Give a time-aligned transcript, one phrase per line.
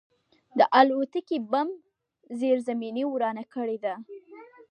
[0.57, 1.69] د الوتکې بم
[2.39, 3.93] زیرزمیني ورانه کړې وه